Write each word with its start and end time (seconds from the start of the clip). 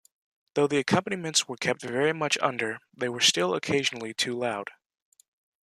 Though 0.55 0.65
the 0.65 0.79
accompaniments 0.79 1.47
were 1.47 1.57
kept 1.57 1.83
very 1.83 2.11
much 2.11 2.35
under, 2.39 2.79
they 2.91 3.07
were 3.07 3.19
still 3.21 3.53
occasionally 3.53 4.15
too 4.15 4.35
loud. 4.35 4.71